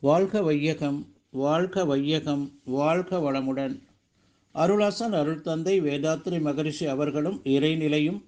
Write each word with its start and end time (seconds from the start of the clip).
வாழ்க 0.00 0.42
வையகம் 0.42 1.06
வாழ்க 1.30 1.84
வையகம் 1.84 2.60
வாழ்க 2.64 3.18
வளமுடன். 3.18 3.82
அருளாசன் 4.54 5.12
அருள் 5.12 5.40
தந்தை 5.40 5.80
வேதாத்திரி 5.80 6.40
மகரிஷி 6.40 6.86
அவர்களும் 6.86 7.40
இறைநிலையும் 7.44 8.24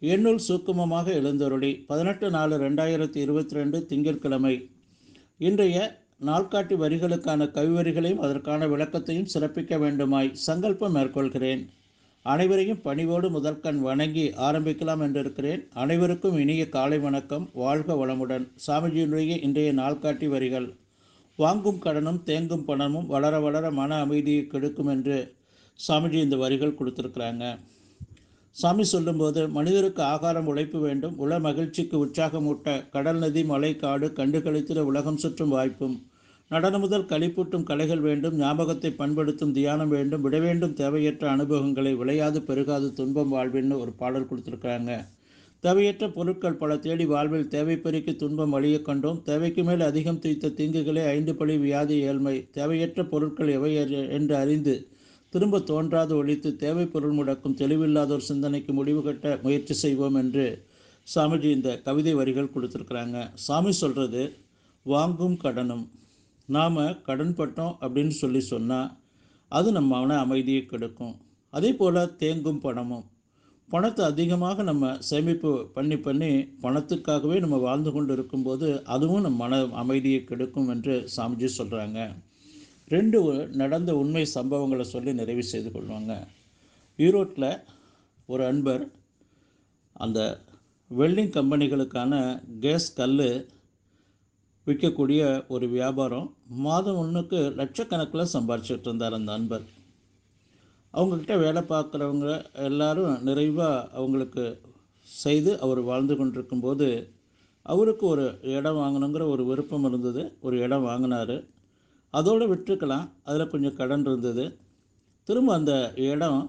எண்ணுள் 0.00 0.38
சூக்குமமாக 0.48 1.06
எழுந்தருளி. 1.06 1.74
பதினெட்டு 1.74 2.30
நாலு 2.30 2.58
ரெண்டாயிரத்தி 2.58 3.16
இருபத்தி 3.16 3.54
ரெண்டு 3.54 3.86
திங்கட்கிழமை. 3.86 4.70
இன்றைய 5.38 6.00
நாள்காட்டி 6.26 6.76
வரிகளுக்கான 6.76 7.46
கவிவரிகளையும் 7.46 8.18
அதற்கான 8.18 8.66
விளக்கத்தையும் 8.66 9.28
சிறப்பிக்க 9.34 9.78
வேண்டுமாய் 9.78 10.34
சங்கல்பம் 10.34 10.94
மேற்கொள்கிறேன். 10.94 11.68
அனைவரையும் 12.22 12.82
பணிவோடு 12.82 13.30
முதற்கண் 13.30 13.80
வணங்கி 13.80 14.28
ஆரம்பிக்கலாம் 14.28 15.04
என்றிருக்கிறேன். 15.06 15.68
அனைவருக்கும் 15.72 16.38
இனிய 16.38 16.68
காலை 16.68 16.98
வணக்கம். 16.98 17.50
வாழ்க 17.52 18.06
வளமுடன். 18.06 18.48
சாமிஜியினுடைய 18.66 19.42
இன்றைய 19.42 19.74
நாள்காட்டி 19.74 20.28
வரிகள். 20.28 20.74
வாங்கும் 21.36 21.82
கடனும் 21.84 22.20
தேங்கும் 22.26 22.64
பணமும் 22.64 23.06
வளர 23.06 23.40
வளர 23.40 23.70
மன 23.70 24.00
அமைதியை 24.00 24.46
கெடுக்கும் 24.46 24.86
என்று 24.86 25.34
சாமிஜி 25.88 26.12
இந்த 26.12 26.36
வரிகள் 26.36 26.76
கொடுத்துருக்குறாங்க. 26.78 27.58
சாமி 28.50 28.84
சொல்லும்போது 28.84 29.48
மனிதருக்கு 29.48 30.02
ஆகாரம் 30.02 30.46
உழைப்பு 30.46 30.78
வேண்டும். 30.78 31.14
உல 31.18 31.40
மகிழ்ச்சிக்கு 31.40 32.06
உற்சாகமூட்ட 32.06 32.90
கடல் 32.90 33.18
நதி 33.18 33.44
மலை 33.44 33.76
காடு 33.76 34.12
கண்டு 34.12 34.38
கழித்திட 34.38 34.78
உலகம் 34.78 35.16
சுற்றும் 35.16 35.48
வாய்ப்பும். 35.48 36.06
நடன 36.48 36.78
முதல் 36.78 37.04
களிப்பூட்டும் 37.04 37.62
கலைகள் 37.62 38.00
வேண்டும். 38.00 38.36
ஞாபகத்தை 38.36 38.94
பண்படுத்தும் 38.98 39.52
தியானம் 39.52 39.88
வேண்டும். 39.88 40.20
விட 40.20 40.38
வேண்டும் 40.38 40.74
தேவையற்ற 40.74 41.30
அனுபவங்களை 41.30 41.94
விளையாது 41.96 42.40
பெருகாது 42.40 42.92
துன்பம் 42.92 43.32
வாழ்வின்னு 43.32 43.78
ஒரு 43.78 43.92
பாடல் 43.92 44.28
கொடுத்துருக்குறாங்க. 44.30 45.08
தேவையற்ற 45.64 46.04
பொருட்கள் 46.14 46.56
பல 46.60 46.76
தேடி 46.84 47.04
வாழ்வில் 47.06 47.50
தேவை 47.52 47.74
பெருக்கி 47.82 48.12
துன்பம் 48.16 48.52
அழிய 48.52 48.76
கண்டோம். 48.86 49.18
தேவைக்கு 49.28 49.62
மேல் 49.64 49.82
அதிகம் 49.88 50.18
துய்த்த 50.22 50.48
தீங்குகளே 50.58 51.02
ஐந்து 51.06 51.32
பழி 51.40 51.54
வியாதி 51.56 51.96
ஏழ்மை. 52.06 52.32
தேவையற்ற 52.56 53.04
பொருட்கள் 53.12 53.48
எவை 53.48 53.70
என்று 54.16 54.34
அறிந்து 54.36 54.74
திரும்ப 55.30 55.60
தோன்றாது 55.60 56.16
ஒழித்து 56.16 56.50
தேவை 56.56 56.86
பொருள் 56.86 57.14
முடக்கும் 57.18 57.58
தெளிவில்லாதோர் 57.60 58.26
சிந்தனைக்கு 58.30 58.72
முடிவு 58.72 59.02
கட்ட 59.02 59.38
முயற்சி 59.42 59.74
செய்வோம் 59.74 60.18
என்று 60.22 60.46
சாமிஜி 61.14 61.50
இந்த 61.58 61.78
கவிதை 61.86 62.14
வரிகள் 62.14 62.52
கொடுத்துருக்குறாங்க. 62.56 63.30
சாமி 63.46 63.72
சொல்கிறது 63.72 64.24
வாங்கும் 64.82 65.38
கடனும். 65.44 65.86
நாம் 66.48 66.82
கடன் 67.02 67.34
பட்டோம் 67.38 67.78
அப்படின்னு 67.84 68.14
சொல்லி 68.22 68.44
சொன்னால் 68.52 68.92
அது 69.48 69.68
நம்ம 69.72 70.00
மன 70.00 70.18
அமைதியை 70.18 70.66
கெடுக்கும். 70.66 71.16
அதே 71.50 71.72
போல் 71.72 72.04
தேங்கும் 72.18 72.62
பணமும். 72.66 73.06
பணத்தை 73.72 74.02
அதிகமாக 74.12 74.62
நம்ம 74.68 74.90
சேமிப்பு 75.08 75.50
பண்ணி 75.76 75.96
பண்ணி 76.06 76.30
பணத்துக்காகவே 76.64 77.36
நம்ம 77.44 77.56
வாழ்ந்து 77.66 77.90
கொண்டு 77.92 78.12
இருக்கும்போது 78.16 78.68
அதுவும் 78.94 79.24
நம்ம 79.26 79.38
மன 79.44 79.60
அமைதியை 79.82 80.20
கெடுக்கும் 80.24 80.70
என்று 80.74 80.94
சாமிஜி 81.14 81.48
சொல்கிறாங்க 81.58 82.00
ரெண்டு 82.94 83.18
நடந்த 83.60 83.90
உண்மை 84.02 84.24
சம்பவங்களை 84.34 84.84
சொல்லி 84.92 85.12
நிறைவு 85.20 85.44
செய்து 85.52 85.70
கொள்வாங்க. 85.70 86.12
ஈரோட்டில் 86.98 87.50
ஒரு 88.28 88.42
அன்பர் 88.50 88.84
அந்த 90.04 90.20
வெல்டிங் 90.90 91.34
கம்பெனிகளுக்கான 91.38 92.14
கேஸ் 92.64 92.88
கல் 93.00 93.18
விற்கக்கூடிய 94.66 95.22
ஒரு 95.54 95.66
வியாபாரம் 95.76 96.28
மாதம் 96.66 96.98
ஒன்றுக்கு 97.02 97.40
லட்சக்கணக்கில் 97.60 98.32
சம்பாரிச்சிட்டு 98.34 98.88
இருந்தார் 98.88 99.18
அந்த 99.18 99.32
அன்பர். 99.38 99.64
அவங்கக்கிட்ட 100.94 101.38
வேலை 101.38 101.62
பார்க்குறவங்க 101.62 102.28
எல்லாரும் 102.52 103.22
நிறைவாக 103.22 103.88
அவங்களுக்கு 103.92 104.60
செய்து 105.08 105.60
அவர் 105.60 105.80
வாழ்ந்து 105.80 106.16
கொண்டிருக்கும்போது 106.16 106.88
அவருக்கு 107.66 108.06
ஒரு 108.06 108.24
இடம் 108.42 108.76
வாங்கணுங்கிற 108.76 109.24
ஒரு 109.28 109.42
விருப்பம் 109.44 109.84
இருந்தது. 109.84 110.22
ஒரு 110.40 110.58
இடம் 110.58 110.82
வாங்கினார். 110.82 111.36
அதோடு 112.14 112.54
விட்டுருக்கலாம் 112.54 113.06
அதில் 113.24 113.48
கொஞ்சம் 113.48 113.76
கடன் 113.76 114.04
இருந்தது. 114.04 114.58
திரும்ப 115.28 115.54
அந்த 115.54 115.92
இடம் 115.96 116.40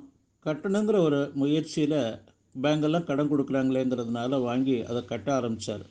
கட்டணுங்கிற 0.45 0.97
ஒரு 0.97 1.31
முயற்சியில் 1.33 1.99
பேங்கெல்லாம் 2.61 3.03
கடன் 3.03 3.31
கொடுக்குறாங்களேங்கிறதுனால 3.31 4.41
வாங்கி 4.41 4.83
அதை 4.83 5.05
கட்ட 5.05 5.35
ஆரம்பித்தார் 5.35 5.85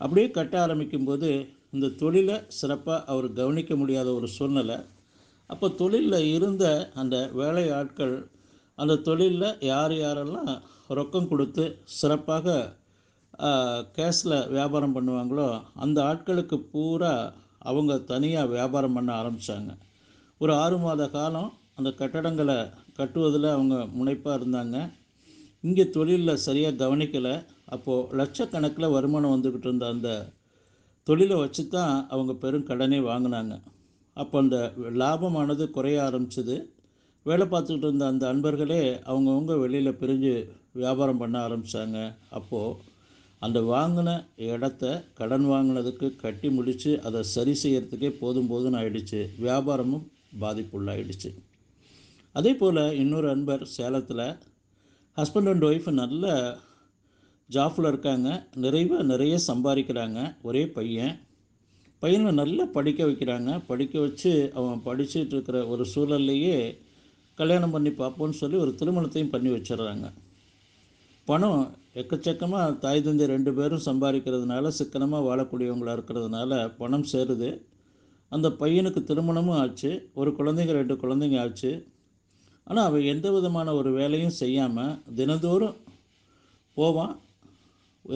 அப்படியே 0.00 0.30
கட்ட 0.30 0.66
ஆரம்பிக்கும்போது 0.66 1.30
இந்த 1.70 1.88
தொழிலை 1.88 2.36
சிறப்பாக 2.48 3.04
அவர் 3.04 3.32
கவனிக்க 3.32 3.76
முடியாத 3.76 4.08
ஒரு 4.14 4.28
சூழ்நிலை. 4.28 4.76
அப்போ 5.52 5.66
தொழிலில் 5.80 6.28
இருந்த 6.36 6.64
அந்த 7.00 7.16
வேலை 7.40 7.64
ஆட்கள் 7.78 8.16
அந்த 8.78 9.00
தொழிலில் 9.08 9.48
யார் 9.70 9.94
யாரெல்லாம் 9.96 10.52
ரொக்கம் 10.98 11.30
கொடுத்து 11.32 11.64
சிறப்பாக 11.98 12.56
கேஷில் 13.96 14.38
வியாபாரம் 14.54 14.96
பண்ணுவாங்களோ 14.96 15.48
அந்த 15.84 15.98
ஆட்களுக்கு 16.10 16.56
பூரா 16.72 17.14
அவங்க 17.70 17.92
தனியாக 18.12 18.52
வியாபாரம் 18.56 18.96
பண்ண 18.96 19.10
ஆரம்பித்தாங்க 19.20 19.72
ஒரு 20.40 20.52
ஆறு 20.62 20.76
மாத 20.84 21.02
காலம் 21.16 21.50
அந்த 21.78 21.90
கட்டடங்களை 22.00 22.56
கட்டுவதில் 22.98 23.54
அவங்க 23.56 23.76
முனைப்பாக 23.98 24.38
இருந்தாங்க. 24.38 24.76
இங்கே 25.64 25.84
தொழிலில் 25.96 26.42
சரியாக 26.46 26.78
கவனிக்கலை. 26.82 27.34
அப்போது 27.74 28.16
லட்சக்கணக்கில் 28.20 28.94
வருமானம் 28.96 29.34
வந்துக்கிட்டு 29.34 29.68
இருந்த 29.68 29.86
அந்த 29.94 30.10
தொழிலை 31.06 31.36
வச்சு 31.42 31.62
தான் 31.76 31.94
அவங்க 32.12 32.32
பெரும் 32.44 32.68
கடனே 32.70 32.98
வாங்கினாங்க. 33.10 33.54
அப்போ 34.22 34.36
அந்த 34.38 34.58
லாபமானது 35.02 35.64
குறைய 35.70 35.98
ஆரம்பிச்சது. 36.02 36.56
வேலை 37.26 37.46
பார்த்துக்கிட்டு 37.46 37.86
இருந்த 37.86 38.06
அந்த 38.06 38.24
அன்பர்களே 38.32 38.82
அவங்கவுங்க 39.12 39.58
வெளியில் 39.58 39.98
பிரிஞ்சு 40.00 40.32
வியாபாரம் 40.72 41.20
பண்ண 41.22 41.36
ஆரம்பித்தாங்க 41.48 41.98
அப்போது 42.30 42.88
அந்த 43.38 43.58
வாங்கின 43.72 44.10
இடத்த 44.36 44.84
கடன் 45.14 45.46
வாங்கினதுக்கு 45.46 46.06
கட்டி 46.16 46.48
முடித்து 46.50 46.90
அதை 47.02 47.20
சரி 47.34 47.54
செய்கிறதுக்கே 47.62 48.10
போதும் 48.20 48.50
போதும்னு 48.50 48.80
ஆயிடுச்சு. 48.80 49.20
வியாபாரமும் 49.38 50.06
பாதிப்புள்ளாயிடுச்சு. 50.40 51.30
அதே 52.32 52.52
போல் 52.54 52.82
இன்னொரு 53.02 53.28
அன்பர் 53.30 53.64
சேலத்தில் 53.76 54.26
ஹஸ்பண்ட் 55.16 55.50
அண்ட் 55.52 55.64
ஒய்ஃப் 55.64 55.88
நல்ல 56.00 56.26
ஜாஃபில் 57.50 57.88
இருக்காங்க. 57.88 58.28
நிறைவாக 58.54 59.02
நிறைய 59.02 59.38
சம்பாதிக்கிறாங்க. 59.46 60.20
ஒரே 60.42 60.62
பையன். 60.76 61.14
பையனை 62.02 62.30
நல்லா 62.40 62.64
படிக்க 62.76 63.00
வைக்கிறாங்க. 63.04 63.50
படிக்க 63.70 63.94
வச்சு 64.00 64.30
அவன் 64.58 64.78
படிச்சுட்டு 64.84 65.34
இருக்கிற 65.36 65.58
ஒரு 65.72 65.84
சூழல்லையே 65.94 66.56
கல்யாணம் 67.40 67.74
பண்ணி 67.74 67.90
பார்ப்போன்னு 67.98 68.36
சொல்லி 68.42 68.56
ஒரு 68.56 68.72
திருமணத்தையும் 68.80 69.32
பண்ணி 69.34 69.50
வச்சிடுறாங்க. 69.54 70.06
பணம் 71.28 71.62
எக்கச்சக்கமாக 72.00 72.78
தாய் 72.84 73.02
தந்தை 73.02 73.26
ரெண்டு 73.26 73.50
பேரும் 73.54 73.86
சம்பாதிக்கிறதுனால 73.86 74.68
சிக்கனமாக 74.78 75.26
வாழக்கூடியவங்களாக 75.28 75.96
இருக்கிறதுனால 75.98 76.60
பணம் 76.80 77.06
சேருது. 77.12 77.50
அந்த 78.28 78.48
பையனுக்கு 78.60 79.00
திருமணமும் 79.10 79.58
ஆச்சு. 79.62 79.90
ஒரு 80.20 80.30
குழந்தைங்க 80.38 80.74
ரெண்டு 80.80 80.96
குழந்தைங்க 81.02 81.38
ஆச்சு. 81.44 81.72
ஆனால் 82.66 82.86
அவன் 82.88 83.08
எந்த 83.12 83.26
விதமான 83.36 83.74
ஒரு 83.74 83.92
வேலையும் 83.92 84.38
செய்யாமல் 84.42 84.96
தினந்தோறும் 85.18 85.76
போவான். 86.76 87.14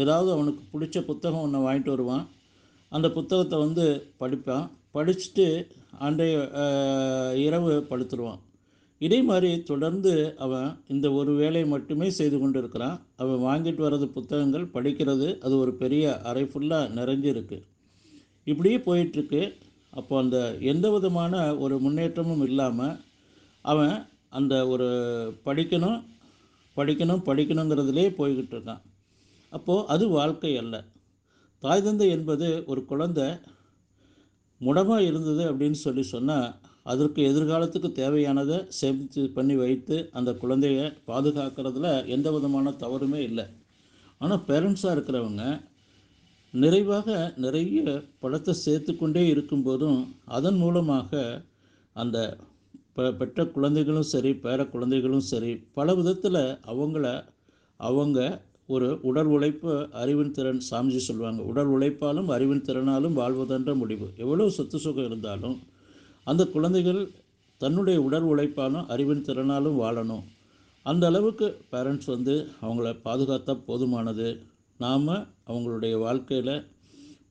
ஏதாவது 0.03 0.31
அவனுக்கு 0.37 0.63
பிடிச்ச 0.73 0.99
புத்தகம் 1.11 1.45
ஒன்று 1.47 1.67
வாங்கிட்டு 1.67 1.93
வருவான். 1.95 2.25
அந்த 2.95 3.07
புத்தகத்தை 3.17 3.57
வந்து 3.65 3.85
படிப்பான். 4.23 4.67
படிச்சுட்டு 4.97 5.47
அன்றைய 6.07 6.35
இரவு 7.45 7.73
படுத்துருவான். 7.91 8.41
இதே 9.01 9.19
மாதிரி 9.29 9.51
தொடர்ந்து 9.71 10.13
அவன் 10.45 10.69
இந்த 10.93 11.07
ஒரு 11.21 11.33
வேலையை 11.41 11.67
மட்டுமே 11.73 12.09
செய்து 12.19 12.37
கொண்டு 12.39 12.59
இருக்கிறான் 12.63 12.97
அவன் 13.23 13.45
வாங்கிட்டு 13.47 13.83
வர்றது 13.87 14.07
புத்தகங்கள் 14.17 14.73
படிக்கிறது 14.77 15.29
அது 15.47 15.55
ஒரு 15.63 15.73
பெரிய 15.83 16.05
அறை 16.31 16.45
ஃபுல்லாக 16.51 16.93
நிறைஞ்சிருக்கு. 16.99 17.59
இப்படியே 18.51 18.79
போயிட்டுருக்கு. 18.87 19.43
அப்போ 19.99 20.15
அந்த 20.23 20.39
எந்த 20.73 20.87
விதமான 20.95 21.35
ஒரு 21.65 21.75
முன்னேற்றமும் 21.85 22.45
இல்லாமல் 22.49 22.97
அவன் 23.65 23.95
அந்த 24.39 24.55
ஒரு 24.73 24.89
படிக்கணும் 25.47 26.01
படிக்கணும் 26.79 27.27
படிக்கணுங்கிறதுலே 27.29 28.07
போய்கிட்டு 28.21 28.55
இருக்கான். 28.57 28.83
அப்போது 29.53 29.87
அது 29.95 30.05
வாழ்க்கை 30.19 30.53
அல்ல. 30.63 30.77
தாய் 31.65 31.83
தந்தை 31.83 32.07
என்பது 32.17 32.49
ஒரு 32.71 32.81
குழந்தை 32.85 33.27
முடமாக 34.61 35.07
இருந்தது 35.09 35.43
அப்படின்னு 35.51 35.79
சொல்லி 35.85 36.05
சொன்னால் 36.15 36.49
அதற்கு 36.93 37.21
எதிர்காலத்துக்கு 37.31 37.89
தேவையானதை 38.01 38.59
சேமித்து 38.79 39.23
பண்ணி 39.37 39.55
வைத்து 39.57 39.97
அந்த 40.13 40.31
குழந்தைய 40.43 40.81
பாதுகாக்கிறதுல 41.07 41.89
எந்த 42.15 42.29
விதமான 42.31 42.73
தவறுமே 42.83 43.21
இல்லை. 43.29 43.47
ஆனால் 44.21 44.45
பேரண்ட்ஸாக 44.49 44.95
இருக்கிறவங்க 44.97 45.45
நிறைவாக 46.55 47.09
நிறைய 47.37 47.79
படத்தை 48.23 48.53
சேர்த்து 48.65 48.93
கொண்டே 48.97 49.23
இருக்கும்போதும் 49.35 50.01
அதன் 50.37 50.57
மூலமாக 50.57 51.23
அந்த 51.97 52.19
பெற்ற 53.21 53.47
குழந்தைகளும் 53.55 54.11
சரி 54.13 54.31
பேர 54.45 54.61
குழந்தைகளும் 54.69 55.27
சரி 55.31 55.53
பல 55.79 55.95
விதத்தில் 55.95 56.43
அவங்கள 56.73 57.07
அவங்க 57.81 58.19
ஒரு 58.69 58.87
உடல் 59.09 59.31
உழைப்பு 59.37 59.73
அறிவின் 60.03 60.35
திறன் 60.37 60.61
சாமிஜி 60.71 61.01
சொல்லுவாங்க. 61.07 61.41
உடல் 61.51 61.71
உழைப்பாலும் 61.75 62.29
அறிவின் 62.37 62.65
திறனாலும் 62.69 63.17
வாழ்வதென்ற 63.21 63.73
முடிவு. 63.81 64.07
எவ்வளோ 64.23 64.49
சொத்து 64.59 64.79
சுகம் 64.85 65.09
இருந்தாலும் 65.11 65.57
அந்த 66.27 66.43
குழந்தைகள் 66.55 67.03
தன்னுடைய 67.61 67.99
உடல் 68.03 68.29
உழைப்பாலும் 68.33 68.87
அறிவின் 68.95 69.27
திறனாலும் 69.27 69.81
வாழணும். 69.83 70.25
அந்த 70.87 71.05
அளவுக்கு 71.11 71.47
பேரண்ட்ஸ் 71.73 72.11
வந்து 72.15 72.35
அவங்கள 72.65 72.89
பாதுகாத்தா 73.07 73.55
போதுமானது. 73.69 74.29
நாம் 74.81 75.11
அவங்களுடைய 75.51 75.95
வாழ்க்கையில் 76.07 76.57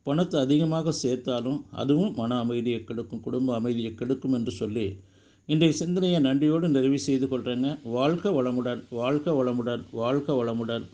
பணத்தை 0.07 0.37
அதிகமாக 0.45 0.93
சேர்த்தாலும் 1.03 1.59
அதுவும் 1.81 2.13
மன 2.15 2.37
அமைதியை 2.43 2.79
கெடுக்கும் 2.83 3.21
குடும்ப 3.25 3.53
அமைதியை 3.59 3.91
கெடுக்கும் 3.95 4.35
என்று 4.37 4.53
சொல்லி 4.61 4.85
இன்றைய 5.49 5.73
சிந்தனையை 5.79 6.19
நன்றியோடு 6.25 6.67
நிறைவு 6.75 6.99
செய்து 7.05 7.25
கொள்கிறேங்க 7.27 7.69
வாழ்க 7.97 8.31
வளமுடன் 8.37 8.81
வாழ்க 8.99 9.25
வளமுடன் 9.39 9.81
வாழ்க 10.01 10.35
வளமுடன். 10.39 10.85